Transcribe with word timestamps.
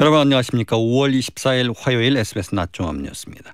여러분 0.00 0.20
안녕하십니까. 0.20 0.76
5월 0.76 1.12
24일 1.12 1.74
화요일 1.76 2.16
SBS 2.16 2.54
낮 2.54 2.72
종합 2.72 2.94
뉴스입니다. 2.98 3.52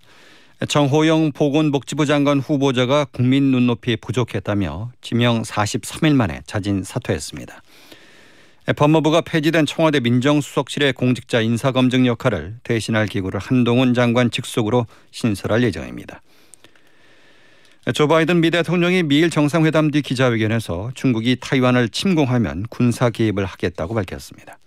정호영 0.69 1.33
보건복지부 1.33 2.05
장관 2.05 2.39
후보자가 2.39 3.07
국민 3.07 3.45
눈높이에 3.45 3.97
부족했다며 3.97 4.93
지명 5.01 5.41
43일 5.41 6.15
만에 6.15 6.43
자진 6.45 6.85
사퇴했습니다. 6.85 7.63
법무부가 8.77 9.23
폐지된 9.23 9.65
청와대 9.65 10.01
민정수석실의 10.01 10.93
공직자 10.93 11.41
인사검증 11.41 12.07
역할을 12.07 12.57
대신할 12.63 13.07
기구를 13.07 13.41
한동훈 13.41 13.95
장관 13.95 14.31
직속으로 14.31 14.87
신설할 15.13 15.63
예정입니다. 15.63 16.21
조 17.95 18.07
바이든 18.07 18.43
미 18.43 18.51
대통령이 18.51 19.05
미일 19.05 19.31
정상회담 19.31 19.91
뒤 19.91 20.03
기자회견에서 20.03 20.91
중국이 20.95 21.39
타이완을 21.41 21.89
침공하면 21.89 22.67
군사 22.69 23.09
개입을 23.09 23.47
하겠다고 23.47 23.95
밝혔습니다. 23.95 24.59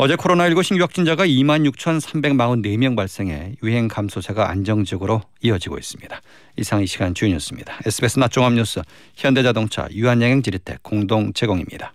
어제 0.00 0.14
코로나19 0.14 0.62
신규 0.62 0.82
확진자가 0.84 1.26
2만 1.26 1.68
6,344명 1.72 2.94
발생해 2.94 3.54
유행 3.64 3.88
감소세가 3.88 4.48
안정적으로 4.48 5.22
이어지고 5.42 5.76
있습니다. 5.76 6.20
이상 6.56 6.82
이 6.82 6.86
시간 6.86 7.14
주인이었습니다. 7.14 7.78
SBS 7.84 8.20
낮 8.20 8.30
종합 8.30 8.52
뉴스 8.52 8.80
현대자동차 9.16 9.88
유한양행 9.90 10.42
지리텍 10.42 10.84
공동 10.84 11.32
제공입니다. 11.32 11.94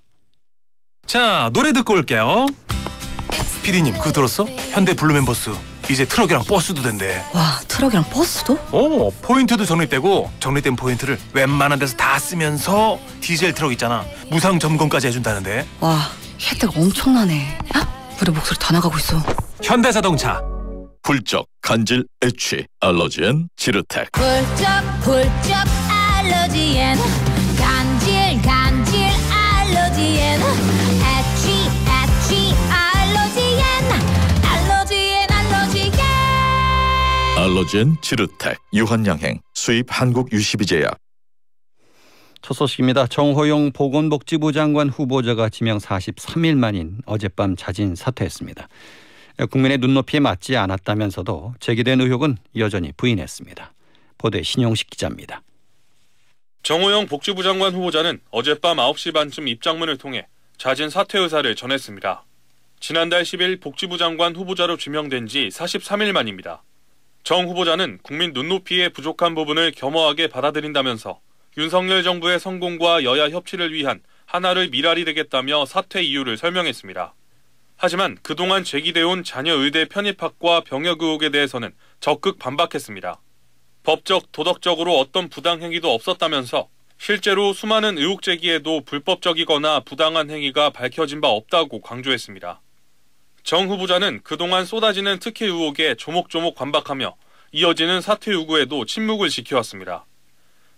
자 1.05 1.49
노래 1.53 1.71
듣고 1.71 1.94
올게요. 1.94 2.45
피디님 3.63 3.94
그거 3.94 4.11
들었어? 4.11 4.44
현대 4.72 4.94
블루멤버스 4.94 5.52
이제 5.89 6.03
트럭이랑 6.03 6.44
버스도 6.44 6.81
된대. 6.81 7.23
와 7.33 7.61
트럭이랑 7.70 8.03
버스도? 8.09 8.55
어 8.73 9.09
포인트도 9.22 9.63
적립되고 9.63 10.30
적립된 10.41 10.75
포인트를 10.75 11.17
웬만한 11.33 11.80
데서 11.80 11.95
다 11.95 12.20
쓰면서 12.20 12.99
디젤 13.22 13.53
트럭 13.53 13.72
있잖아 13.72 14.03
무상 14.30 14.59
점검까지 14.59 15.08
해준다는데. 15.08 15.66
와 15.80 16.09
혜택 16.41 16.75
엄청나네. 16.77 17.57
헉, 17.75 17.87
우리 18.21 18.31
목소리 18.31 18.57
다 18.59 18.73
나가고 18.73 18.97
있어. 18.97 19.17
현대자동차. 19.61 20.41
훌쩍 21.05 21.45
간질 21.61 22.05
애취 22.23 22.66
알러지엔 22.80 23.49
지르텍. 23.58 24.09
훌쩍 24.16 24.67
훌쩍 25.02 25.66
알러지엔. 25.89 26.97
간질 27.58 28.41
간질 28.41 28.95
알러지엔. 29.31 30.39
애취 30.41 31.52
애취 31.89 32.55
알러지엔. 32.71 33.63
알러지엔 34.43 35.30
알러지엔. 35.30 35.93
알러지엔 37.38 37.97
지르텍. 38.02 38.58
유한양행. 38.73 39.39
수입 39.53 39.88
한국 39.89 40.31
유시비제약 40.31 40.97
첫 42.45 42.55
소식입니다. 42.55 43.08
정호용 43.08 43.72
보건복지부 43.72 44.52
장관 44.52 44.89
후보자가 44.89 45.47
지명 45.47 45.77
43일 45.77 46.58
만인 46.58 46.97
어젯밤 47.05 47.55
자진 47.55 47.95
사퇴했습니다. 47.95 48.67
국민의 49.49 49.77
눈높이에 49.77 50.19
맞지 50.19 50.58
않았다면서도 50.58 51.53
제기된 51.61 52.02
의혹은 52.02 52.36
여전히 52.58 52.91
부인했습니다. 52.97 53.71
보도에 54.17 54.44
신용식 54.44 54.89
기자입니다. 54.89 55.41
정호영 56.64 57.05
복지부 57.05 57.44
장관 57.44 57.73
후보자는 57.73 58.19
어젯밤 58.30 58.75
9시 58.75 59.14
반쯤 59.14 59.47
입장문을 59.47 59.97
통해 59.97 60.27
자진 60.58 60.89
사퇴 60.89 61.19
의사를 61.19 61.55
전했습니다. 61.55 62.25
지난달 62.81 63.23
10일 63.23 63.61
복지부 63.61 63.97
장관 63.97 64.36
후보자로 64.36 64.75
지명된 64.75 65.27
지 65.27 65.47
43일 65.47 66.11
만입니다. 66.11 66.61
정 67.23 67.47
후보자는 67.47 67.99
국민 68.03 68.33
눈높이에 68.33 68.89
부족한 68.89 69.33
부분을 69.33 69.71
겸허하게 69.71 70.27
받아들인다면서 70.27 71.21
윤석열 71.57 72.03
정부의 72.03 72.39
성공과 72.39 73.03
여야 73.03 73.29
협치를 73.29 73.73
위한 73.73 74.01
하나를 74.25 74.69
미랄이 74.69 75.05
되겠다며 75.05 75.65
사퇴 75.65 76.01
이유를 76.01 76.37
설명했습니다. 76.37 77.13
하지만 77.77 78.17
그동안 78.23 78.63
제기돼온 78.63 79.23
자녀 79.23 79.53
의대 79.55 79.85
편입학과 79.85 80.61
병역 80.61 81.01
의혹에 81.01 81.29
대해서는 81.29 81.73
적극 81.99 82.39
반박했습니다. 82.39 83.19
법적, 83.83 84.31
도덕적으로 84.31 84.97
어떤 84.97 85.30
부당 85.30 85.61
행위도 85.61 85.93
없었다면서 85.93 86.69
실제로 86.97 87.52
수많은 87.52 87.97
의혹 87.97 88.21
제기에도 88.21 88.81
불법적이거나 88.81 89.81
부당한 89.81 90.30
행위가 90.30 90.69
밝혀진 90.69 91.19
바 91.19 91.27
없다고 91.27 91.81
강조했습니다. 91.81 92.61
정 93.43 93.69
후보자는 93.69 94.21
그동안 94.23 94.65
쏟아지는 94.65 95.19
특혜 95.19 95.45
의혹에 95.45 95.95
조목조목 95.95 96.55
반박하며 96.55 97.13
이어지는 97.52 97.99
사퇴 97.99 98.31
요구에도 98.31 98.86
침묵을 98.86 99.30
지켜왔습니다. 99.30 100.05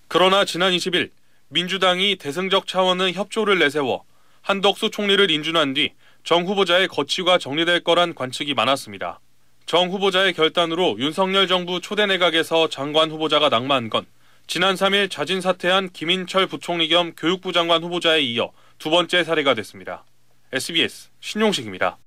그러나 0.07 0.45
지난 0.45 0.71
20일 0.71 1.09
민주당이 1.49 2.15
대승적 2.17 2.67
차원의 2.67 3.13
협조를 3.13 3.59
내세워 3.59 4.03
한덕수 4.41 4.89
총리를 4.91 5.29
인준한 5.31 5.73
뒤 5.73 5.93
정 6.25 6.47
후보자의 6.47 6.87
거취가 6.87 7.37
정리될 7.37 7.83
거란 7.83 8.15
관측이 8.15 8.55
많았습니다. 8.55 9.19
정 9.67 9.91
후보자의 9.91 10.33
결단으로 10.33 10.95
윤석열 10.97 11.47
정부 11.47 11.79
초대 11.79 12.07
내각에서 12.07 12.67
장관 12.67 13.11
후보자가 13.11 13.49
낙마한 13.49 13.91
건 13.91 14.07
지난 14.47 14.73
3일 14.73 15.11
자진 15.11 15.39
사퇴한 15.39 15.91
김인철 15.93 16.47
부총리 16.47 16.87
겸 16.87 17.13
교육부 17.15 17.53
장관 17.53 17.83
후보자에 17.83 18.21
이어 18.21 18.51
두 18.79 18.89
번째 18.89 19.23
사례가 19.23 19.53
됐습니다. 19.53 20.03
SBS 20.51 21.09
신용식입니다. 21.19 21.99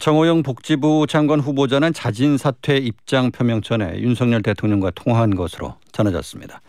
정호영 0.00 0.42
복지부 0.42 1.06
장관 1.06 1.40
후보자는 1.40 1.92
자진 1.92 2.38
사퇴 2.38 2.78
입장 2.78 3.30
표명 3.30 3.60
전에 3.60 4.00
윤석열 4.00 4.42
대통령과 4.42 4.90
통화한 4.92 5.36
것으로 5.36 5.74
전해졌습니다. 5.92 6.62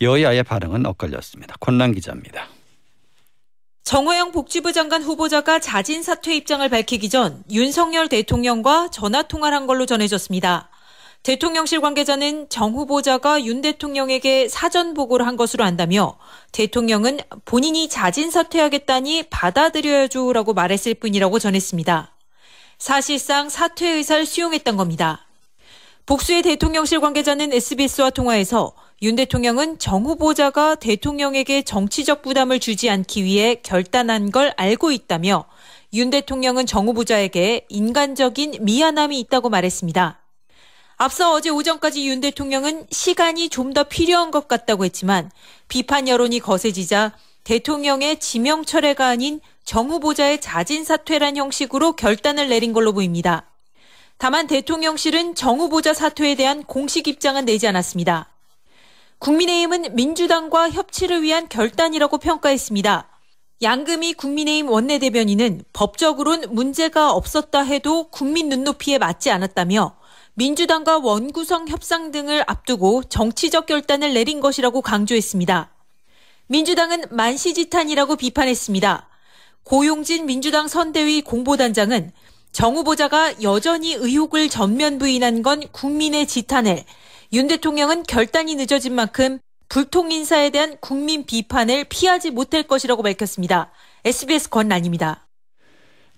여야의 0.00 0.42
반응은 0.42 0.86
엇갈렸습니다. 0.86 1.54
권란 1.60 1.92
기자입니다. 1.92 2.46
정호영 3.84 4.32
복지부 4.32 4.72
장관 4.72 5.02
후보자가 5.02 5.58
자진 5.58 6.02
사퇴 6.02 6.34
입장을 6.34 6.66
밝히기 6.66 7.10
전 7.10 7.42
윤석열 7.50 8.08
대통령과 8.08 8.88
전화 8.90 9.22
통화를 9.22 9.54
한 9.54 9.66
걸로 9.66 9.84
전해졌습니다. 9.84 10.70
대통령실 11.24 11.82
관계자는 11.82 12.48
정 12.48 12.72
후보자가 12.72 13.44
윤 13.44 13.60
대통령에게 13.60 14.48
사전 14.48 14.94
보고를 14.94 15.26
한 15.26 15.36
것으로 15.36 15.62
안다며 15.62 16.16
대통령은 16.52 17.18
본인이 17.44 17.88
자진 17.88 18.30
사퇴하겠다니 18.30 19.24
받아들여야죠라고 19.30 20.54
말했을 20.54 20.94
뿐이라고 20.94 21.38
전했습니다. 21.38 22.11
사실상 22.82 23.48
사퇴 23.48 23.88
의사를 23.88 24.26
수용했던 24.26 24.76
겁니다. 24.76 25.24
복수의 26.04 26.42
대통령실 26.42 26.98
관계자는 26.98 27.52
SBS와 27.52 28.10
통화에서 28.10 28.72
윤 29.02 29.14
대통령은 29.14 29.78
정 29.78 30.04
후보자가 30.04 30.74
대통령에게 30.74 31.62
정치적 31.62 32.22
부담을 32.22 32.58
주지 32.58 32.90
않기 32.90 33.22
위해 33.22 33.54
결단한 33.62 34.32
걸 34.32 34.52
알고 34.56 34.90
있다며 34.90 35.44
윤 35.94 36.10
대통령은 36.10 36.66
정 36.66 36.88
후보자에게 36.88 37.66
인간적인 37.68 38.56
미안함이 38.62 39.16
있다고 39.20 39.48
말했습니다. 39.48 40.18
앞서 40.96 41.32
어제 41.34 41.50
오전까지 41.50 42.04
윤 42.08 42.20
대통령은 42.20 42.88
시간이 42.90 43.48
좀 43.48 43.74
더 43.74 43.84
필요한 43.84 44.32
것 44.32 44.48
같다고 44.48 44.84
했지만 44.84 45.30
비판 45.68 46.08
여론이 46.08 46.40
거세지자 46.40 47.12
대통령의 47.44 48.18
지명 48.18 48.64
철회가 48.64 49.06
아닌 49.06 49.40
정 49.64 49.90
후보자의 49.90 50.40
자진 50.40 50.84
사퇴란 50.84 51.36
형식으로 51.36 51.92
결단을 51.92 52.48
내린 52.48 52.72
걸로 52.72 52.92
보입니다. 52.92 53.50
다만 54.18 54.46
대통령실은 54.46 55.34
정 55.34 55.60
후보자 55.60 55.94
사퇴에 55.94 56.34
대한 56.34 56.62
공식 56.64 57.08
입장은 57.08 57.44
내지 57.44 57.66
않았습니다. 57.66 58.28
국민의힘은 59.18 59.94
민주당과 59.94 60.70
협치를 60.70 61.22
위한 61.22 61.48
결단이라고 61.48 62.18
평가했습니다. 62.18 63.08
양금희 63.62 64.14
국민의힘 64.14 64.68
원내대변인은 64.68 65.62
법적으론 65.72 66.46
문제가 66.50 67.12
없었다 67.12 67.62
해도 67.62 68.08
국민 68.10 68.48
눈높이에 68.48 68.98
맞지 68.98 69.30
않았다며 69.30 69.96
민주당과 70.34 70.98
원구성 70.98 71.68
협상 71.68 72.10
등을 72.10 72.42
앞두고 72.48 73.04
정치적 73.04 73.66
결단을 73.66 74.14
내린 74.14 74.40
것이라고 74.40 74.82
강조했습니다. 74.82 75.70
민주당은 76.48 77.04
만시지탄이라고 77.10 78.16
비판했습니다. 78.16 79.08
고용진 79.64 80.26
민주당 80.26 80.68
선대위 80.68 81.22
공보단장은 81.22 82.12
정 82.52 82.76
후보자가 82.76 83.42
여전히 83.42 83.94
의혹을 83.94 84.48
전면 84.48 84.98
부인한 84.98 85.42
건 85.42 85.62
국민의 85.72 86.26
지탄을 86.26 86.84
윤 87.32 87.46
대통령은 87.48 88.02
결단이 88.02 88.56
늦어진 88.56 88.94
만큼 88.94 89.38
불통 89.68 90.12
인사에 90.12 90.50
대한 90.50 90.76
국민 90.80 91.24
비판을 91.24 91.86
피하지 91.88 92.30
못할 92.30 92.62
것이라고 92.64 93.02
밝혔습니다. 93.02 93.70
SBS 94.04 94.50
권란입니다. 94.50 95.26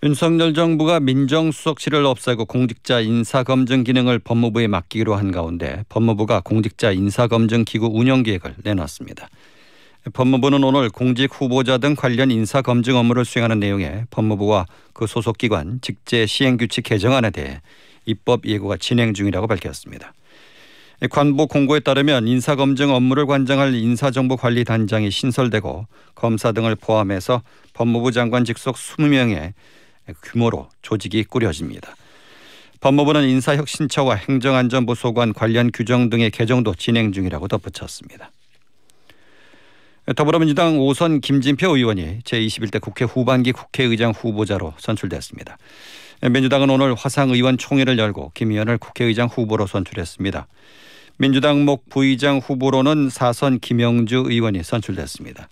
윤석열 0.03 0.53
정부가 0.53 0.99
민정수석실을 1.01 2.05
없애고 2.05 2.47
공직자 2.47 3.01
인사검증 3.01 3.85
기능을 3.85 4.19
법무부에 4.19 4.67
맡기기로 4.67 5.15
한 5.15 5.31
가운데 5.31 5.85
법무부가 5.89 6.41
공직자 6.41 6.91
인사검증 6.91 7.65
기구 7.65 7.87
운영 7.87 8.23
계획을 8.23 8.57
내놨습니다. 8.65 9.29
법무부는 10.13 10.63
오늘 10.63 10.91
공직 10.91 11.31
후보자 11.33 11.79
등 11.79 11.95
관련 11.95 12.31
인사 12.31 12.61
검증 12.61 12.97
업무를 12.97 13.25
수행하는 13.25 13.59
내용의 13.59 14.05
법무부와 14.11 14.67
그 14.93 15.07
소속 15.07 15.39
기관 15.39 15.79
직제 15.81 16.27
시행 16.27 16.59
규칙 16.59 16.85
개정안에 16.85 17.31
대해 17.31 17.63
입법 18.05 18.45
예고가 18.45 18.77
진행 18.77 19.15
중이라고 19.15 19.47
밝혔습니다. 19.47 20.13
관보 21.11 21.47
공고에 21.47 21.81
따르면 21.81 22.29
인사 22.29 22.55
검증 22.55 22.91
업무를 22.91 23.25
관장할 23.25 23.75
인사정보관리단장이 23.75 25.11
신설되고 25.11 25.87
검사 26.15 26.53
등을 26.53 26.77
포함해서 26.77 27.43
법무부 27.73 28.13
장관 28.13 28.45
직속 28.45 28.77
20명의 28.77 29.55
규모로 30.23 30.69
조직이 30.83 31.25
꾸려집니다. 31.25 31.97
법무부는 32.81 33.27
인사혁신처와 33.27 34.17
행정안전부 34.17 34.95
소관 34.95 35.33
관련 35.33 35.71
규정 35.73 36.11
등의 36.11 36.31
개정도 36.31 36.75
진행 36.75 37.13
중이라고 37.13 37.49
덧붙였습니다. 37.49 38.31
더불어민주당 40.13 40.79
오선 40.79 41.23
김진표 41.23 41.79
의원이 41.79 42.19
제21대 42.25 42.79
국회 42.79 43.07
후반기 43.07 43.53
국회의장 43.53 44.11
후보자로 44.11 44.75
선출됐습니다. 44.77 45.57
민주당은 46.31 46.69
오늘 46.69 46.95
화상 46.95 47.31
의원 47.31 47.57
총회를 47.57 47.99
열고 47.99 48.33
김 48.35 48.51
의원을 48.51 48.77
국회의장 48.77 49.29
후보로 49.29 49.67
선출했습니다. 49.67 50.47
민주당 51.17 51.65
목 51.65 51.89
부의장 51.89 52.39
후보로는 52.39 53.09
사선 53.09 53.61
김영주 53.61 54.25
의원이 54.29 54.63
선출됐습니다. 54.63 55.49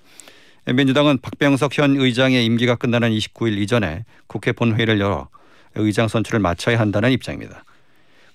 민주당은 0.67 1.19
박병석 1.23 1.79
현 1.79 1.97
의장의 1.97 2.45
임기가 2.45 2.75
끝나는 2.75 3.11
29일 3.11 3.57
이전에 3.59 4.05
국회 4.27 4.53
본회의를 4.53 5.01
열어 5.01 5.29
의장 5.77 6.09
선출을 6.09 6.41
마쳐야 6.41 6.79
한다는 6.79 7.11
입장입니다. 7.13 7.65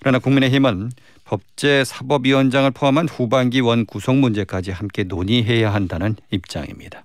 그러나 0.00 0.18
국민의힘은 0.18 0.90
법제 1.24 1.84
사법위원장을 1.84 2.70
포함한 2.70 3.08
후반기 3.08 3.60
원 3.60 3.84
구성 3.84 4.20
문제까지 4.20 4.70
함께 4.70 5.04
논의해야 5.04 5.72
한다는 5.72 6.16
입장입니다. 6.30 7.04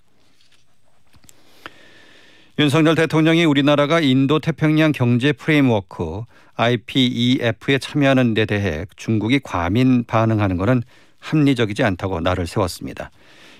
윤석열 2.59 2.95
대통령이 2.95 3.45
우리나라가 3.45 3.99
인도 3.99 4.39
태평양 4.39 4.91
경제 4.91 5.31
프레임워크 5.31 6.21
IPEF에 6.55 7.79
참여하는 7.79 8.35
데 8.35 8.45
대해 8.45 8.85
중국이 8.95 9.39
과민 9.39 10.03
반응하는 10.05 10.57
것은 10.57 10.83
합리적이지 11.19 11.83
않다고 11.83 12.19
나를 12.19 12.45
세웠습니다. 12.45 13.09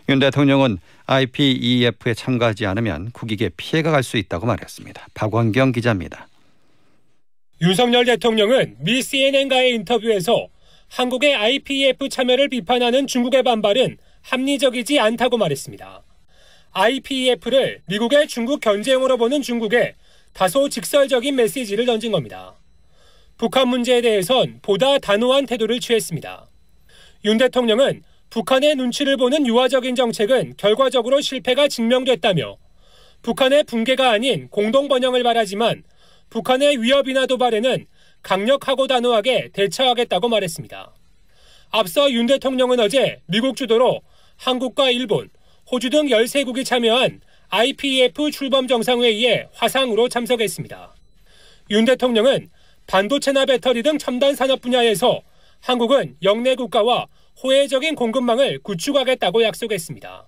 윤 0.09 0.19
대통령은 0.19 0.77
IPEF에 1.07 2.13
참가하지 2.13 2.65
않으면 2.67 3.09
국익에 3.11 3.49
피해가 3.57 3.91
갈 3.91 4.03
수 4.03 4.17
있다고 4.17 4.45
말했습니다. 4.45 5.07
박원경 5.13 5.71
기자입니다. 5.71 6.27
윤석열 7.61 8.05
대통령은 8.05 8.77
미 8.79 9.01
CNN과의 9.01 9.75
인터뷰에서 9.75 10.49
한국의 10.89 11.35
IPEF 11.35 12.09
참여를 12.09 12.49
비판하는 12.49 13.07
중국의 13.07 13.43
반발은 13.43 13.97
합리적이지 14.21 14.99
않다고 14.99 15.37
말했습니다. 15.37 16.03
IPEF를 16.71 17.81
미국의 17.85 18.27
중국 18.27 18.59
견제용으로 18.59 19.17
보는 19.17 19.41
중국에 19.41 19.95
다소 20.33 20.67
직설적인 20.67 21.35
메시지를 21.35 21.85
던진 21.85 22.11
겁니다. 22.11 22.55
북한 23.37 23.67
문제에 23.67 24.01
대해선 24.01 24.59
보다 24.61 24.97
단호한 24.97 25.45
태도를 25.45 25.79
취했습니다. 25.79 26.47
윤 27.25 27.37
대통령은 27.37 28.03
북한의 28.29 28.75
눈치를 28.75 29.17
보는 29.17 29.45
유화적인 29.45 29.95
정책은 29.95 30.55
결과적으로 30.57 31.21
실패가 31.21 31.67
증명됐다며 31.67 32.57
북한의 33.21 33.63
붕괴가 33.63 34.09
아닌 34.09 34.49
공동 34.49 34.87
번영을 34.87 35.23
바라지만 35.23 35.83
북한의 36.33 36.81
위협이나 36.81 37.27
도발에는 37.27 37.85
강력하고 38.23 38.87
단호하게 38.87 39.49
대처하겠다고 39.53 40.29
말했습니다. 40.29 40.91
앞서 41.69 42.11
윤 42.11 42.25
대통령은 42.25 42.79
어제 42.79 43.21
미국 43.27 43.55
주도로 43.55 44.01
한국과 44.37 44.89
일본, 44.89 45.29
호주 45.71 45.91
등 45.91 46.07
13국이 46.07 46.65
참여한 46.65 47.21
IPEF 47.49 48.31
출범 48.31 48.67
정상회의에 48.67 49.49
화상으로 49.53 50.09
참석했습니다. 50.09 50.95
윤 51.69 51.85
대통령은 51.85 52.49
반도체나 52.87 53.45
배터리 53.45 53.83
등 53.83 53.99
첨단 53.99 54.33
산업 54.33 54.61
분야에서 54.61 55.21
한국은 55.59 56.15
영내 56.23 56.55
국가와 56.55 57.05
호혜적인 57.43 57.93
공급망을 57.93 58.57
구축하겠다고 58.63 59.43
약속했습니다. 59.43 60.27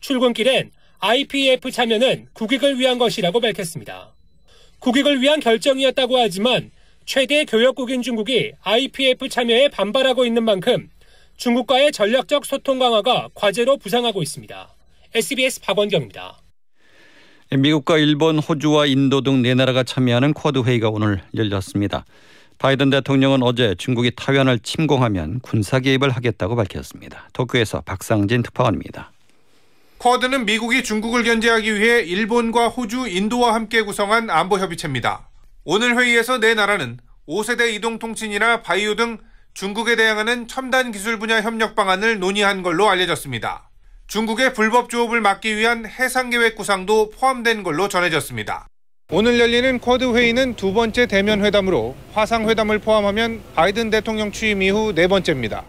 출근길엔 0.00 0.70
IPF 0.98 1.70
참여는 1.70 2.28
국익을 2.32 2.78
위한 2.78 2.96
것이라고 2.96 3.40
밝혔습니다. 3.40 4.15
국익을 4.86 5.20
위한 5.20 5.40
결정이었다고 5.40 6.16
하지만 6.16 6.70
최대 7.04 7.44
교역국인 7.44 8.02
중국이 8.02 8.52
IPF 8.62 9.28
참여에 9.28 9.68
반발하고 9.70 10.24
있는 10.24 10.44
만큼 10.44 10.88
중국과의 11.36 11.90
전략적 11.90 12.44
소통 12.46 12.78
강화가 12.78 13.28
과제로 13.34 13.78
부상하고 13.78 14.22
있습니다. 14.22 14.68
SBS 15.12 15.60
박원경입니다. 15.62 16.40
미국과 17.50 17.98
일본, 17.98 18.38
호주와 18.38 18.86
인도 18.86 19.22
등 19.22 19.42
네 19.42 19.54
나라가 19.54 19.82
참여하는 19.82 20.32
쿼드 20.34 20.62
회의가 20.62 20.88
오늘 20.90 21.20
열렸습니다. 21.34 22.04
바이든 22.58 22.90
대통령은 22.90 23.42
어제 23.42 23.74
중국이 23.76 24.12
타이완을 24.14 24.60
침공하면 24.60 25.40
군사 25.40 25.80
개입을 25.80 26.10
하겠다고 26.10 26.54
밝혔습니다. 26.54 27.28
도쿄에서 27.32 27.80
박상진 27.80 28.44
특파원입니다. 28.44 29.10
쿼드는 29.98 30.44
미국이 30.44 30.82
중국을 30.82 31.24
견제하기 31.24 31.80
위해 31.80 32.02
일본과 32.02 32.68
호주, 32.68 33.08
인도와 33.08 33.54
함께 33.54 33.82
구성한 33.82 34.30
안보 34.30 34.58
협의체입니다. 34.58 35.28
오늘 35.64 35.96
회의에서 35.98 36.38
네 36.38 36.54
나라는 36.54 36.98
5세대 37.26 37.72
이동 37.74 37.98
통신이나 37.98 38.62
바이오 38.62 38.94
등 38.94 39.18
중국에 39.54 39.96
대항하는 39.96 40.48
첨단 40.48 40.92
기술 40.92 41.18
분야 41.18 41.40
협력 41.40 41.74
방안을 41.74 42.20
논의한 42.20 42.62
걸로 42.62 42.88
알려졌습니다. 42.88 43.70
중국의 44.06 44.52
불법 44.52 44.90
조업을 44.90 45.20
막기 45.20 45.56
위한 45.56 45.86
해상 45.86 46.30
계획 46.30 46.56
구상도 46.56 47.10
포함된 47.10 47.62
걸로 47.62 47.88
전해졌습니다. 47.88 48.68
오늘 49.10 49.40
열리는 49.40 49.78
쿼드 49.78 50.14
회의는 50.14 50.56
두 50.56 50.72
번째 50.72 51.06
대면 51.06 51.44
회담으로 51.44 51.96
화상 52.12 52.48
회담을 52.48 52.80
포함하면 52.80 53.40
바이든 53.54 53.90
대통령 53.90 54.30
취임 54.30 54.62
이후 54.62 54.92
네 54.94 55.08
번째입니다. 55.08 55.64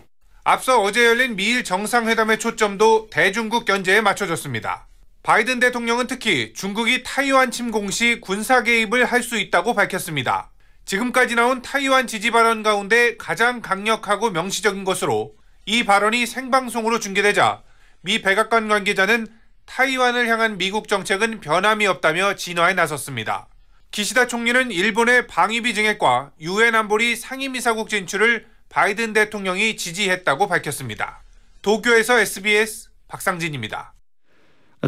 앞서 0.49 0.79
어제 0.79 1.05
열린 1.05 1.35
미일 1.35 1.65
정상회담의 1.65 2.39
초점도 2.39 3.09
대중국 3.11 3.65
견제에 3.65 3.99
맞춰졌습니다. 3.99 4.87
바이든 5.21 5.59
대통령은 5.59 6.07
특히 6.07 6.53
중국이 6.53 7.03
타이완 7.03 7.51
침공 7.51 7.91
시 7.91 8.21
군사 8.21 8.63
개입을 8.63 9.03
할 9.03 9.23
수 9.23 9.37
있다고 9.37 9.73
밝혔습니다. 9.73 10.51
지금까지 10.85 11.35
나온 11.35 11.61
타이완 11.61 12.07
지지 12.07 12.31
발언 12.31 12.63
가운데 12.63 13.17
가장 13.17 13.61
강력하고 13.61 14.29
명시적인 14.29 14.85
것으로 14.85 15.33
이 15.65 15.83
발언이 15.83 16.25
생방송으로 16.25 17.01
중계되자 17.01 17.61
미 17.99 18.21
백악관 18.21 18.69
관계자는 18.69 19.27
타이완을 19.65 20.29
향한 20.29 20.57
미국 20.57 20.87
정책은 20.87 21.41
변함이 21.41 21.87
없다며 21.87 22.35
진화에 22.35 22.73
나섰습니다. 22.73 23.49
기시다 23.91 24.27
총리는 24.27 24.71
일본의 24.71 25.27
방위비 25.27 25.73
증액과 25.73 26.31
유엔 26.39 26.73
안보리 26.73 27.17
상임이사국 27.17 27.89
진출을 27.89 28.45
바이든 28.69 29.13
대통령이 29.13 29.77
지지했다고 29.77 30.47
밝혔습니다. 30.47 31.23
도쿄에서 31.61 32.19
SBS 32.19 32.89
박상진입니다. 33.07 33.93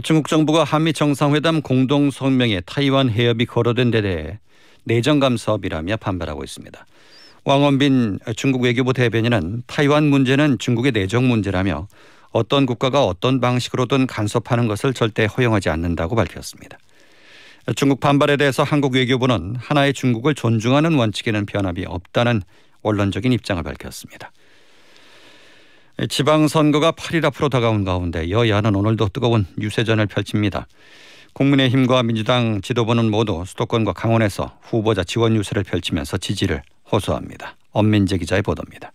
중국 0.03 0.27
정부가 0.27 0.63
한미 0.63 0.93
정상회담 0.93 1.61
공동 1.61 2.11
성명에 2.11 2.61
타이완 2.61 3.09
해협이 3.09 3.45
거론된 3.45 3.91
데 3.91 4.01
대해 4.01 4.39
내정감 4.83 5.37
사업이라며 5.37 5.97
반발하고 5.97 6.43
있습니다. 6.43 6.85
왕원빈 7.45 8.19
중국 8.35 8.63
외교부 8.63 8.93
대변인은 8.93 9.63
타이완 9.65 10.05
문제는 10.05 10.57
중국의 10.59 10.91
내정 10.91 11.27
문제라며 11.27 11.87
어떤 12.31 12.65
국가가 12.65 13.05
어떤 13.05 13.39
방식으로든 13.39 14.05
간섭하는 14.05 14.67
것을 14.67 14.93
절대 14.93 15.25
허용하지 15.25 15.69
않는다고 15.69 16.15
밝혔습니다. 16.15 16.77
중국 17.75 17.99
반발에 17.99 18.37
대해서 18.37 18.63
한국 18.63 18.95
외교부는 18.95 19.55
하나의 19.57 19.93
중국을 19.93 20.35
존중하는 20.35 20.95
원칙에는 20.95 21.45
변함이 21.45 21.85
없다는 21.85 22.41
원론적인 22.81 23.31
입장을 23.31 23.61
밝혔습니다. 23.63 24.31
지방선거가 26.07 26.93
8일 26.93 27.25
앞으로 27.25 27.49
다가온 27.49 27.83
가운데 27.83 28.29
여야는 28.29 28.75
오늘도 28.75 29.09
뜨거운 29.09 29.45
유세전을 29.59 30.07
펼칩니다. 30.07 30.67
국민의힘과 31.33 32.03
민주당 32.03 32.61
지도부는 32.61 33.11
모두 33.11 33.43
수도권과 33.45 33.93
강원에서 33.93 34.57
후보자 34.61 35.03
지원 35.03 35.35
유세를 35.35 35.63
펼치면서 35.63 36.17
지지를 36.17 36.61
호소합니다. 36.91 37.55
엄민재 37.71 38.17
기자의 38.17 38.41
보도입니다. 38.41 38.91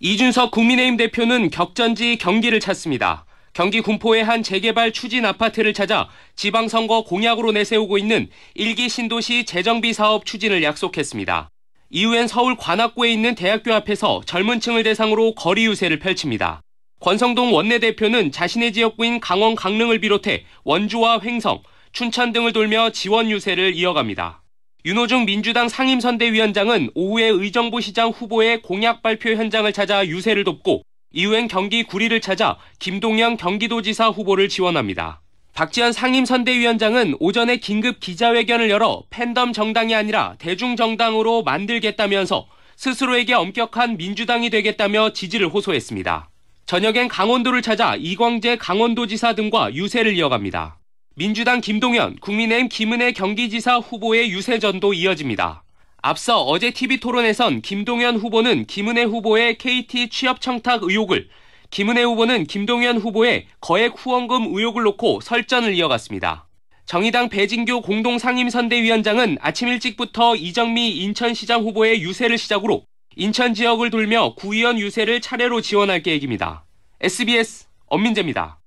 이준석 0.00 0.50
국민의힘 0.50 0.96
대표는 0.96 1.50
격전지 1.50 2.18
경기를 2.18 2.60
찾습니다. 2.60 3.24
경기 3.54 3.80
군포의 3.80 4.24
한 4.24 4.42
재개발 4.42 4.92
추진 4.92 5.24
아파트를 5.24 5.72
찾아 5.72 6.08
지방선거 6.34 7.04
공약으로 7.04 7.52
내세우고 7.52 7.98
있는 7.98 8.28
일기 8.54 8.88
신도시 8.88 9.44
재정비 9.44 9.92
사업 9.92 10.26
추진을 10.26 10.62
약속했습니다. 10.62 11.50
이후엔 11.96 12.26
서울 12.26 12.56
관악구에 12.56 13.12
있는 13.12 13.36
대학교 13.36 13.72
앞에서 13.72 14.22
젊은 14.26 14.58
층을 14.58 14.82
대상으로 14.82 15.36
거리 15.36 15.64
유세를 15.66 16.00
펼칩니다. 16.00 16.60
권성동 16.98 17.54
원내대표는 17.54 18.32
자신의 18.32 18.72
지역구인 18.72 19.20
강원 19.20 19.54
강릉을 19.54 20.00
비롯해 20.00 20.44
원주와 20.64 21.20
횡성, 21.22 21.62
춘천 21.92 22.32
등을 22.32 22.52
돌며 22.52 22.90
지원 22.90 23.30
유세를 23.30 23.76
이어갑니다. 23.76 24.42
윤호중 24.84 25.24
민주당 25.24 25.68
상임선대위원장은 25.68 26.90
오후에 26.96 27.26
의정부 27.26 27.80
시장 27.80 28.08
후보의 28.08 28.62
공약 28.62 29.00
발표 29.00 29.30
현장을 29.30 29.72
찾아 29.72 30.04
유세를 30.04 30.42
돕고 30.42 30.82
이후엔 31.12 31.46
경기 31.46 31.84
구리를 31.84 32.20
찾아 32.20 32.58
김동연 32.80 33.36
경기도지사 33.36 34.08
후보를 34.08 34.48
지원합니다. 34.48 35.22
박지원 35.54 35.92
상임선대위원장은 35.92 37.14
오전에 37.20 37.58
긴급 37.58 38.00
기자회견을 38.00 38.70
열어 38.70 39.04
팬덤 39.08 39.52
정당이 39.52 39.94
아니라 39.94 40.34
대중정당으로 40.40 41.44
만들겠다면서 41.44 42.48
스스로에게 42.74 43.34
엄격한 43.34 43.96
민주당이 43.96 44.50
되겠다며 44.50 45.12
지지를 45.12 45.46
호소했습니다. 45.46 46.28
저녁엔 46.66 47.06
강원도를 47.06 47.62
찾아 47.62 47.94
이광재 47.94 48.56
강원도지사 48.56 49.36
등과 49.36 49.74
유세를 49.74 50.16
이어갑니다. 50.16 50.80
민주당 51.14 51.60
김동연, 51.60 52.16
국민의힘 52.16 52.68
김은혜 52.68 53.12
경기지사 53.12 53.76
후보의 53.76 54.32
유세전도 54.32 54.92
이어집니다. 54.92 55.62
앞서 56.02 56.42
어제 56.42 56.72
TV 56.72 56.98
토론에선 56.98 57.62
김동연 57.62 58.16
후보는 58.16 58.66
김은혜 58.66 59.04
후보의 59.04 59.58
KT 59.58 60.08
취업 60.08 60.40
청탁 60.40 60.82
의혹을, 60.82 61.28
김은혜 61.70 62.02
후보는 62.02 62.44
김동연 62.44 62.98
후보의 62.98 63.46
거액 63.60 63.94
후원금 63.96 64.54
의혹을 64.54 64.82
놓고 64.84 65.20
설전을 65.20 65.74
이어갔습니다. 65.74 66.48
정의당 66.86 67.30
배진교 67.30 67.80
공동상임선대위원장은 67.80 69.38
아침 69.40 69.68
일찍부터 69.68 70.36
이정미 70.36 70.90
인천시장 70.90 71.62
후보의 71.62 72.02
유세를 72.02 72.36
시작으로 72.36 72.84
인천 73.16 73.54
지역을 73.54 73.90
돌며 73.90 74.34
구의원 74.34 74.78
유세를 74.78 75.20
차례로 75.20 75.60
지원할 75.60 76.02
계획입니다. 76.02 76.64
SBS 77.00 77.66
엄민재입니다. 77.86 78.60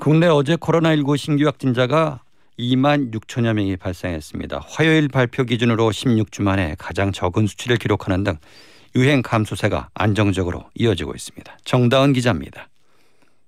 국내 0.00 0.26
어제 0.26 0.56
코로나19 0.56 1.16
신규 1.16 1.46
확진자가 1.46 2.22
2만 2.58 3.12
6천여 3.12 3.52
명이 3.52 3.76
발생했습니다. 3.76 4.62
화요일 4.66 5.08
발표 5.08 5.44
기준으로 5.44 5.90
16주 5.90 6.42
만에 6.42 6.74
가장 6.78 7.12
적은 7.12 7.46
수치를 7.46 7.76
기록하는 7.76 8.24
등 8.24 8.38
유행 8.96 9.22
감소세가 9.22 9.90
안정적으로 9.94 10.64
이어지고 10.74 11.14
있습니다. 11.14 11.58
정다은 11.64 12.12
기자입니다. 12.12 12.68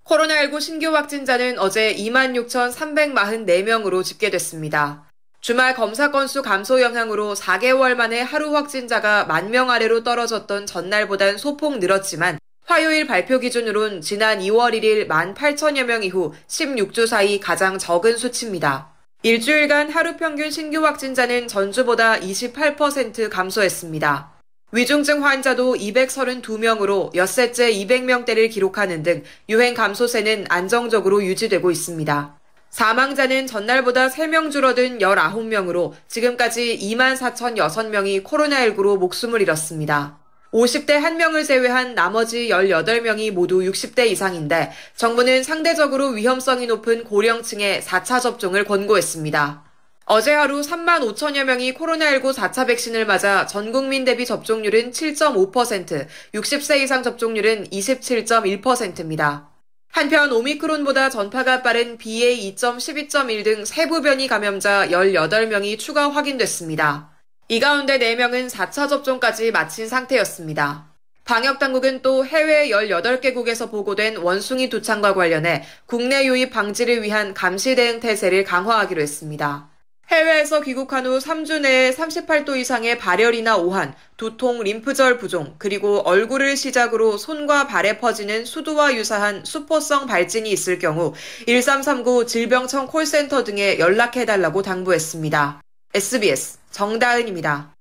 코로나19 0.05 0.61
신규 0.61 0.95
확진자는 0.95 1.59
어제 1.59 1.95
26,344명으로 1.95 4.05
집계됐습니다. 4.05 5.05
주말 5.41 5.75
검사 5.75 6.11
건수 6.11 6.43
감소 6.43 6.81
영향으로 6.81 7.35
4개월 7.35 7.95
만에 7.95 8.21
하루 8.21 8.55
확진자가 8.55 9.27
만명 9.27 9.71
아래로 9.71 10.03
떨어졌던 10.03 10.67
전날보단 10.67 11.39
소폭 11.39 11.79
늘었지만 11.79 12.39
화요일 12.65 13.07
발표 13.07 13.39
기준으론 13.39 14.01
지난 14.01 14.41
2월 14.41 14.75
1일 14.75 15.07
18,000여 15.07 15.85
명 15.85 16.03
이후 16.03 16.35
16주 16.49 17.07
사이 17.07 17.39
가장 17.39 17.79
적은 17.79 18.17
수치입니다. 18.17 18.93
일주일간 19.23 19.91
하루 19.91 20.17
평균 20.17 20.51
신규 20.51 20.85
확진자는 20.85 21.47
전주보다 21.47 22.19
28% 22.19 23.31
감소했습니다. 23.31 24.36
위중증 24.77 25.25
환자도 25.25 25.77
232명으로 25.77 27.15
엿새째 27.15 27.73
200명대를 27.73 28.51
기록하는 28.51 29.03
등 29.03 29.23
유행 29.49 29.73
감소세는 29.73 30.45
안정적으로 30.51 31.25
유지되고 31.25 31.71
있습니다. 31.71 32.39
사망자는 32.69 33.47
전날보다 33.47 34.11
3명 34.11 34.53
줄어든 34.53 34.99
19명으로 34.99 35.93
지금까지 36.09 36.79
24,006명이 36.79 38.23
코로나19로 38.23 38.99
목숨을 38.99 39.41
잃었습니다. 39.41 40.19
50대 40.53 41.01
1명을 41.01 41.47
제외한 41.47 41.95
나머지 41.95 42.49
18명이 42.49 43.31
모두 43.31 43.61
60대 43.61 44.07
이상인데 44.09 44.73
정부는 44.95 45.43
상대적으로 45.43 46.09
위험성이 46.09 46.67
높은 46.67 47.05
고령층에 47.05 47.81
4차 47.81 48.21
접종을 48.21 48.65
권고했습니다. 48.65 49.66
어제 50.09 50.33
하루 50.33 50.61
3만 50.61 51.01
5천여 51.01 51.43
명이 51.43 51.75
코로나19 51.75 52.33
4차 52.33 52.69
백신을 52.69 53.07
맞아 53.07 53.45
전 53.45 53.73
국민 53.73 54.05
대비 54.05 54.25
접종률은 54.25 54.93
7.5%, 54.93 56.07
60세 56.33 56.79
이상 56.79 57.03
접종률은 57.03 57.71
27.1%입니다. 57.71 59.51
한편 59.91 60.31
오미크론보다 60.31 61.11
전파가 61.11 61.63
빠른 61.63 61.99
BA2.12.1 61.99 63.43
등 63.43 63.65
세부 63.65 64.01
변이 64.01 64.29
감염자 64.29 64.91
18명이 64.91 65.77
추가 65.77 66.09
확인됐습니다. 66.09 67.11
이 67.49 67.59
가운데 67.59 67.99
4명은 67.99 68.49
4차 68.49 68.89
접종까지 68.89 69.51
마친 69.51 69.89
상태였습니다. 69.89 70.95
방역당국은 71.25 72.03
또 72.03 72.25
해외 72.25 72.69
18개국에서 72.69 73.73
보고된 73.73 74.19
원숭이 74.19 74.69
두창과 74.69 75.15
관련해 75.15 75.65
국내 75.87 76.27
유입 76.27 76.53
방지를 76.53 77.03
위한 77.03 77.35
감시 77.35 77.75
대응 77.75 77.99
태세를 77.99 78.45
강화하기로 78.45 79.03
했습니다. 79.03 79.76
해외에서 80.11 80.61
귀국한 80.61 81.05
후 81.05 81.19
3주 81.19 81.61
내에 81.61 81.91
38도 81.91 82.57
이상의 82.57 82.97
발열이나 82.97 83.57
오한, 83.57 83.95
두통, 84.17 84.63
림프절 84.63 85.19
부종, 85.19 85.57
그리고 85.59 85.99
얼굴을 86.01 86.57
시작으로 86.57 87.19
손과 87.19 87.67
발에 87.67 87.99
퍼지는 87.99 88.45
수두와 88.45 88.95
유사한 88.95 89.45
수포성 89.45 90.07
발진이 90.07 90.51
있을 90.51 90.79
경우 90.79 91.13
1339 91.47 92.27
질병청 92.27 92.87
콜센터 92.87 93.43
등에 93.43 93.79
연락해달라고 93.81 94.63
당부했습니다. 94.63 95.61
SBS 95.95 96.59
정다은입니다. 96.71 97.75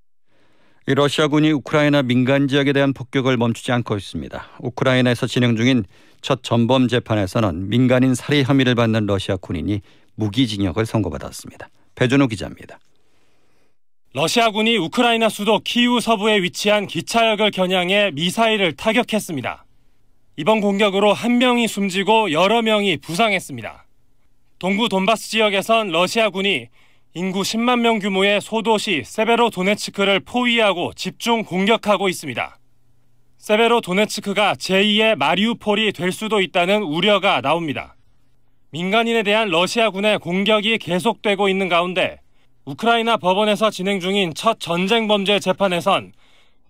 러시아군이 0.88 1.52
우크라이나 1.52 2.02
민간 2.04 2.48
지역에 2.48 2.74
대한 2.74 2.94
폭격을 2.94 3.38
멈추지 3.38 3.72
않고 3.72 3.98
있습니다. 3.98 4.46
우크라이나에서 4.60 5.28
진행 5.28 5.56
중인 5.56 5.84
첫 6.22 6.42
전범 6.44 6.88
재판에서는 6.88 7.70
민간인 7.70 8.16
살해 8.16 8.44
혐의를 8.44 8.74
받는 8.76 9.06
러시아 9.06 9.36
군인이 9.36 9.82
무기징역을 10.16 10.86
선고받았습니다. 10.86 11.70
배준호 11.96 12.28
기자입니다. 12.28 12.80
러시아군이 14.14 14.78
우크라이나 14.78 15.28
수도 15.28 15.60
키우 15.60 16.00
서부에 16.00 16.42
위치한 16.42 16.88
기차역을 16.88 17.52
겨냥해 17.52 18.12
미사일을 18.12 18.74
타격했습니다. 18.74 19.66
이번 20.38 20.62
공격으로 20.62 21.14
한 21.14 21.38
명이 21.38 21.68
숨지고 21.68 22.32
여러 22.32 22.62
명이 22.62 22.98
부상했습니다. 22.98 23.86
동부 24.60 24.88
돈바스 24.90 25.30
지역에선 25.30 25.90
러시아군이 25.90 26.68
인구 27.14 27.42
10만 27.42 27.80
명 27.80 28.00
규모의 28.00 28.42
소도시 28.42 29.04
세베로 29.06 29.50
도네츠크를 29.50 30.22
포위하고 30.22 30.94
집중 30.94 31.44
공격하고 31.44 32.10
있습니다. 32.10 32.58
세베로 33.38 33.82
도네츠크가 33.82 34.56
제2의 34.56 35.16
마리우폴이 35.16 35.94
될 35.94 36.12
수도 36.12 36.42
있다는 36.42 36.84
우려가 36.84 37.42
나옵니다. 37.42 37.96
민간인에 38.76 39.24
대한 39.24 39.48
러시아군의 39.48 40.20
공격이 40.20 40.80
계속되고 40.80 41.48
있는 41.48 41.70
가운데 41.70 42.20
우크라이나 42.66 43.16
법원에서 43.16 43.70
진행 43.70 44.02
중인 44.02 44.34
첫 44.34 44.60
전쟁 44.60 45.08
범죄 45.08 45.40
재판에선 45.40 46.12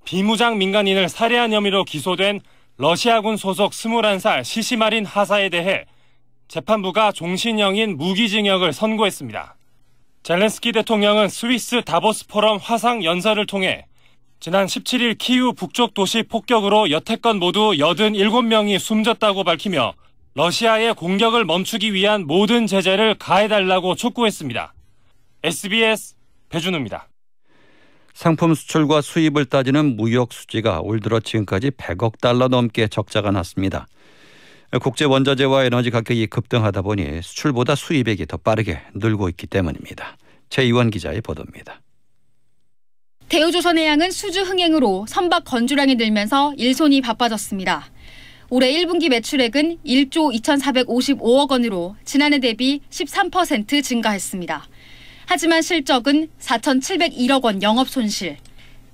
비무장 0.03 0.59
민간인을 0.59 1.09
살해한 1.09 1.51
혐의로 1.51 1.83
기소된 1.83 2.41
러시아군 2.77 3.37
소속 3.37 3.71
21살 3.71 4.43
시시마린 4.43 5.03
하사에 5.03 5.49
대해 5.49 5.85
재판부가 6.47 7.11
종신형인 7.11 7.97
무기징역을 7.97 8.71
선고했습니다. 8.71 9.55
젤렌스키 10.21 10.73
대통령은 10.73 11.27
스위스 11.27 11.81
다보스 11.81 12.27
포럼 12.27 12.59
화상 12.61 13.03
연설을 13.03 13.47
통해 13.47 13.87
지난 14.39 14.67
17일 14.67 15.17
키우 15.17 15.53
북쪽 15.53 15.95
도시 15.95 16.21
폭격으로 16.21 16.91
여태껏 16.91 17.35
모두 17.35 17.71
87명이 17.71 18.77
숨졌다고 18.77 19.43
밝히며 19.43 19.95
러시아의 20.37 20.95
공격을 20.95 21.45
멈추기 21.45 21.93
위한 21.93 22.27
모든 22.27 22.67
제재를 22.67 23.15
가해달라고 23.15 23.95
촉구했습니다. 23.95 24.73
SBS 25.43 26.15
배준우입니다. 26.49 27.07
상품 28.13 28.53
수출과 28.53 28.99
수입을 28.99 29.45
따지는 29.45 29.95
무역 29.95 30.33
수지가 30.33 30.81
올 30.81 30.99
들어 30.99 31.21
지금까지 31.21 31.71
100억 31.71 32.19
달러 32.19 32.49
넘게 32.49 32.89
적자가 32.89 33.31
났습니다. 33.31 33.87
국제 34.81 35.05
원자재와 35.05 35.63
에너지 35.63 35.89
가격이 35.89 36.27
급등하다 36.27 36.81
보니 36.81 37.21
수출보다 37.21 37.75
수입액이 37.75 38.25
더 38.25 38.35
빠르게 38.35 38.81
늘고 38.93 39.29
있기 39.29 39.47
때문입니다. 39.47 40.17
최이원 40.49 40.89
기자의 40.89 41.21
보도입니다. 41.21 41.79
대우조선해양은 43.29 44.11
수주 44.11 44.41
흥행으로 44.41 45.05
선박 45.07 45.45
건조량이 45.45 45.95
늘면서 45.95 46.53
일손이 46.57 46.99
바빠졌습니다. 46.99 47.85
올해 48.49 48.71
1분기 48.71 49.09
매출액은 49.09 49.79
1조 49.85 50.33
2,455억 50.41 51.49
원으로 51.49 51.95
지난해 52.05 52.39
대비 52.39 52.81
13% 52.91 53.83
증가했습니다. 53.83 54.67
하지만 55.25 55.63
실적은 55.63 56.29
4,701억 56.39 57.43
원 57.43 57.63
영업 57.63 57.89
손실. 57.89 58.37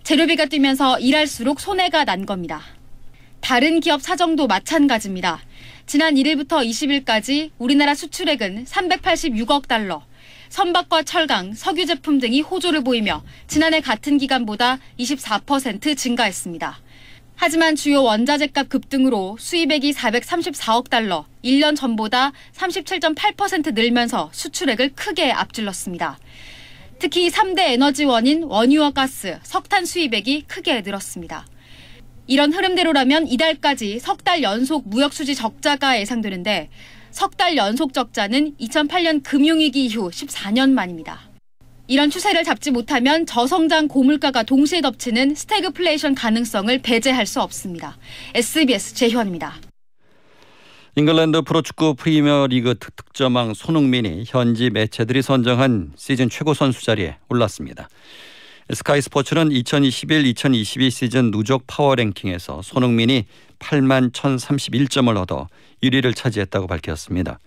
재료비가 0.04 0.46
뛰면서 0.46 1.00
일할수록 1.00 1.60
손해가 1.60 2.06
난 2.06 2.26
겁니다. 2.26 2.62
다른 3.42 3.82
기업 3.82 4.02
사정도 4.02 4.48
마찬가지입니다. 4.48 5.42
지난 5.86 6.16
1일부터 6.16 6.66
20일까지 6.66 7.50
우리나라 7.58 7.94
수출액은 7.94 8.66
386억 8.66 9.68
달러, 9.68 10.04
선박과 10.48 11.04
철강, 11.04 11.54
석유 11.54 11.86
제품 11.86 12.20
등이 12.20 12.42
호조를 12.42 12.84
보이며 12.84 13.24
지난해 13.48 13.82
같은 13.82 14.18
기간보다 14.18 14.80
24% 15.00 15.98
증가했습니다. 15.98 16.80
하지만 17.44 17.76
주요 17.76 18.04
원자재값 18.04 18.70
급등으로 18.70 19.36
수입액이 19.40 19.94
434억 19.94 20.92
달러, 20.92 21.26
1년 21.44 21.76
전보다 21.76 22.34
37.8% 22.54 23.74
늘면서 23.74 24.30
수출액을 24.32 24.92
크게 24.94 25.32
앞질렀습니다. 25.32 26.20
특히 27.00 27.30
3대 27.32 27.62
에너지원인 27.62 28.44
원유와 28.44 28.92
가스, 28.92 29.40
석탄 29.42 29.86
수입액이 29.86 30.44
크게 30.44 30.82
늘었습니다. 30.82 31.48
이런 32.28 32.54
흐름대로라면 32.54 33.28
이달까지 33.28 33.98
석 33.98 34.24
달 34.24 34.44
연속 34.44 34.88
무역 34.88 35.12
수지 35.12 35.34
적자가 35.34 36.00
예상되는데 36.00 36.70
석 37.10 37.38
달 37.38 37.58
연속 37.58 37.96
적자는 37.96 38.56
2008년 38.58 39.24
금융위기 39.24 39.88
이후 39.88 40.12
14년 40.12 40.70
만입니다. 40.74 41.31
이런 41.92 42.10
추세를 42.10 42.46
잡지 42.46 42.72
못하면 42.72 43.26
저성장 43.26 43.90
고물가가 43.90 44.44
동시에 44.44 44.80
덮치는 44.80 45.36
스태그플레이션 45.36 46.16
가능성을 46.16 46.80
배제할 46.82 47.26
수 47.26 47.42
없습니다. 47.42 47.98
SBS 48.34 48.96
재현입니다. 48.96 49.56
잉글랜드 50.96 51.42
프로축구 51.42 51.96
프리미어리그 51.96 52.76
득점왕 52.80 53.56
손흥민이 53.56 54.24
현지 54.26 54.70
매체들이 54.70 55.22
선정한 55.22 55.92
시즌 55.98 56.30
최고 56.30 56.54
선수 56.54 56.86
자리에 56.86 57.18
올랐습니다. 57.28 57.90
스카이 58.74 59.02
스포츠는 59.02 59.50
2021-2022 59.50 60.92
시즌 60.92 61.30
누적 61.30 61.68
파워 61.68 61.96
랭킹에서 61.96 62.62
손흥민이 62.62 63.26
8만 63.60 64.14
1,031점을 64.14 65.18
얻어 65.18 65.50
1위를 65.84 66.16
차지했다고 66.16 66.68
밝혔습니다. 66.68 67.40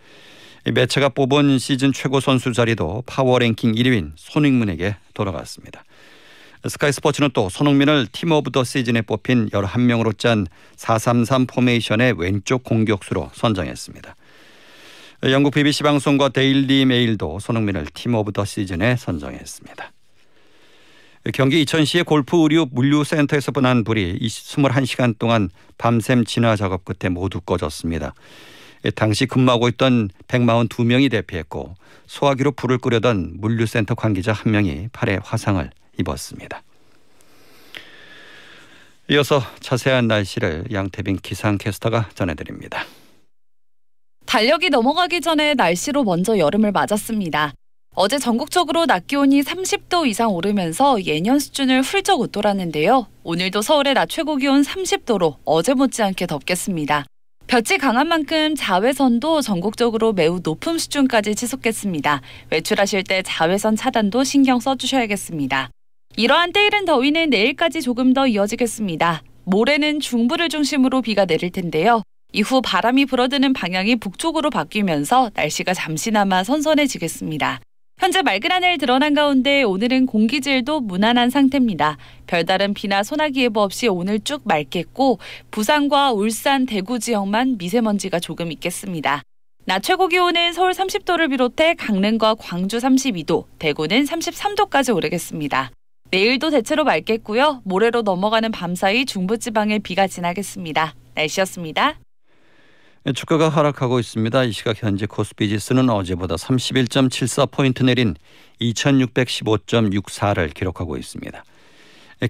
매체가 0.73 1.11
뽑은 1.11 1.59
시즌 1.59 1.93
최고 1.93 2.21
선수 2.21 2.53
자리도 2.53 3.03
파워 3.07 3.39
랭킹 3.39 3.73
1위인 3.73 4.13
손흥민에게 4.17 4.97
돌아갔습니다. 5.13 5.85
스카이 6.67 6.93
스포츠는 6.93 7.31
또 7.35 7.51
손흥민을 7.51 8.07
Team 8.11 8.33
of 8.33 8.51
the 8.51 8.65
Season에 8.65 9.03
뽑힌 9.03 9.51
11명으로 9.51 10.19
짠 10.19 10.47
433 10.77 11.47
포메이션의 11.47 12.15
왼쪽 12.17 12.65
공격수로 12.65 13.31
선정했습니다. 13.35 14.17
영국 15.25 15.53
BBC 15.53 15.83
방송과 15.83 16.31
데일리 16.31 16.87
메일도 16.87 17.41
손흥민을 17.41 17.87
Team 17.93 18.15
of 18.15 18.33
the 18.33 18.47
Season에 18.47 18.97
선정했습니다. 18.97 19.93
경기 21.33 21.63
이천시의 21.63 22.05
골프 22.05 22.37
의류 22.43 22.67
물류센터에서 22.71 23.53
분한 23.53 23.85
불이 23.85 24.19
21시간 24.21 25.19
동안 25.19 25.51
밤샘 25.79 26.25
진화 26.25 26.57
작업 26.57 26.85
끝에 26.85 27.11
모두 27.11 27.41
꺼졌습니다. 27.41 28.15
당시 28.91 29.27
근무하고 29.27 29.69
있던 29.69 30.11
142명이 30.29 31.11
대피했고 31.11 31.75
소화기로 32.07 32.53
불을 32.53 32.79
끄려던 32.79 33.35
물류센터 33.41 33.95
관계자 33.95 34.33
한 34.33 34.53
명이 34.53 34.89
팔에 34.93 35.19
화상을 35.23 35.71
입었습니다. 35.99 36.63
이어서 39.11 39.43
자세한 39.61 40.09
날씨를 40.09 40.65
양태빈 40.73 41.19
기상캐스터가 41.19 42.11
전해드립니다. 42.15 42.85
달력이 44.27 44.71
넘어가기 44.71 45.21
전에 45.21 45.55
날씨로 45.55 46.05
먼저 46.05 46.39
여름을 46.39 46.73
맞았습니다. 46.73 47.53
어제 47.95 48.19
전국적으로 48.19 48.87
낮 48.87 49.07
기온이 49.07 49.43
30도 49.43 50.09
이상 50.09 50.33
오르면서 50.33 51.05
예년 51.05 51.39
수준을 51.39 51.83
훌쩍 51.83 52.21
웃돌았는데요. 52.21 53.07
오늘도 53.23 53.63
서울의 53.63 53.95
낮 53.95 54.09
최고 54.09 54.37
기온 54.37 54.63
30도로 54.63 55.37
어제 55.45 55.75
못지않게 55.75 56.27
덥겠습니다. 56.27 57.05
볕이 57.47 57.79
강한 57.79 58.09
만큼 58.09 58.55
자외선도 58.57 59.43
전국적으로 59.43 60.13
매우 60.13 60.41
높은 60.43 60.79
수준까지 60.79 61.35
치솟겠습니다. 61.35 62.21
외출하실 62.51 63.05
때 63.05 63.23
자외선 63.23 63.77
차단도 63.77 64.25
신경 64.25 64.61
써주셔야겠습니다. 64.61 65.71
이러한 66.17 66.53
때이른 66.53 66.85
더위는 66.85 67.31
내일까지 67.31 67.83
조금 67.83 68.13
더 68.13 68.27
이어지겠습니다. 68.27 69.23
모레는 69.45 70.01
중부를 70.01 70.49
중심으로 70.49 71.03
비가 71.03 71.27
내릴 71.27 71.51
텐데요. 71.51 72.03
이후 72.33 72.63
바람이 72.63 73.07
불어드는 73.07 73.53
방향이 73.53 73.97
북쪽으로 73.97 74.51
바뀌면서 74.51 75.31
날씨가 75.35 75.75
잠시나마 75.75 76.43
선선해지겠습니다. 76.43 77.61
현재 77.99 78.23
맑은 78.23 78.51
하늘 78.51 78.77
드러난 78.77 79.15
가운데 79.15 79.63
오늘은 79.63 80.07
공기질도 80.07 80.81
무난한 80.81 81.31
상태입니다. 81.31 81.97
별다른 82.27 82.75
비나 82.75 83.03
소나기 83.03 83.43
예보 83.43 83.61
없이 83.61 83.89
오늘 83.89 84.21
쭉 84.21 84.43
맑겠고 84.45 85.21
부산과 85.51 86.13
울산, 86.13 86.67
대구 86.67 86.99
지역만 86.99 87.57
미세먼지가 87.57 88.19
조금 88.19 88.51
있겠습니다. 88.53 89.23
낮 89.67 89.83
최고 89.83 90.09
기온은 90.09 90.53
서울 90.53 90.73
30도를 90.73 91.31
비롯해 91.31 91.75
강릉과 91.75 92.35
광주 92.35 92.77
32도, 92.77 93.45
대구는 93.59 94.05
33도까지 94.05 94.95
오르겠습니다. 94.95 95.71
내일도 96.11 96.51
대체로 96.51 96.85
맑겠고요. 96.85 97.63
모레로 97.65 98.03
넘어가는 98.03 98.51
밤사이 98.51 99.07
중부지방에 99.07 99.79
비가 99.79 100.07
지나겠습니다. 100.07 100.95
날씨였습니다. 101.15 101.97
주가가 103.13 103.51
하락하고 103.51 104.01
있습니다. 104.01 104.45
이 104.45 104.53
시각 104.53 104.83
현재 104.83 105.05
코스피 105.05 105.51
지수는 105.51 105.91
어제보다 105.91 106.37
31.74포인트 106.37 107.85
내린 107.85 108.15
2615.64를 108.63 110.55
기록하고 110.55 110.97
있습니다. 110.97 111.45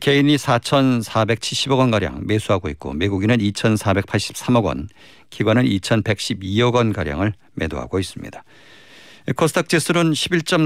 개인이 0.01 0.35
4,470억 0.35 1.79
원가량 1.79 2.23
매수하고 2.27 2.69
있고 2.71 2.93
외국인은 2.99 3.39
2,483억 3.39 4.65
원, 4.65 4.89
기관은 5.31 5.63
2,112억 5.65 6.75
원가량을 6.75 7.35
매도하고 7.53 8.01
있습니다. 8.01 8.43
코스닥 9.37 9.69
지수는 9.69 10.13
11. 10.13 10.43